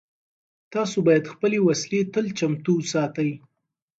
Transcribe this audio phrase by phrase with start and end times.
[0.73, 3.31] تاسو باید خپلې وسلې تل چمتو وساتئ.